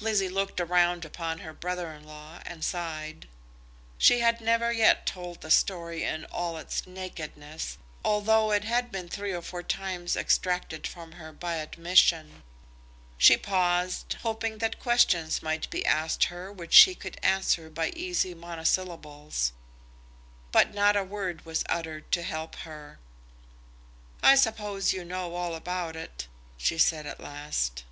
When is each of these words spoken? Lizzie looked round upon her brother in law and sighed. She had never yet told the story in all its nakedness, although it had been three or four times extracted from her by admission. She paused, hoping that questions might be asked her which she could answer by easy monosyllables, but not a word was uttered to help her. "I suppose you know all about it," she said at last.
Lizzie 0.00 0.28
looked 0.28 0.60
round 0.60 1.06
upon 1.06 1.38
her 1.38 1.54
brother 1.54 1.90
in 1.94 2.04
law 2.04 2.40
and 2.44 2.62
sighed. 2.62 3.26
She 3.96 4.18
had 4.20 4.42
never 4.42 4.70
yet 4.70 5.06
told 5.06 5.40
the 5.40 5.50
story 5.50 6.04
in 6.04 6.26
all 6.26 6.58
its 6.58 6.86
nakedness, 6.86 7.78
although 8.04 8.52
it 8.52 8.64
had 8.64 8.92
been 8.92 9.08
three 9.08 9.32
or 9.32 9.40
four 9.40 9.62
times 9.62 10.14
extracted 10.14 10.86
from 10.86 11.12
her 11.12 11.32
by 11.32 11.54
admission. 11.54 12.42
She 13.16 13.38
paused, 13.38 14.16
hoping 14.20 14.58
that 14.58 14.78
questions 14.78 15.42
might 15.42 15.70
be 15.70 15.86
asked 15.86 16.24
her 16.24 16.52
which 16.52 16.74
she 16.74 16.94
could 16.94 17.18
answer 17.22 17.70
by 17.70 17.88
easy 17.96 18.34
monosyllables, 18.34 19.52
but 20.52 20.74
not 20.74 20.96
a 20.96 21.02
word 21.02 21.46
was 21.46 21.64
uttered 21.70 22.12
to 22.12 22.22
help 22.22 22.56
her. 22.56 22.98
"I 24.22 24.34
suppose 24.34 24.92
you 24.92 25.02
know 25.02 25.34
all 25.34 25.54
about 25.54 25.96
it," 25.96 26.28
she 26.58 26.76
said 26.76 27.06
at 27.06 27.20
last. 27.20 27.84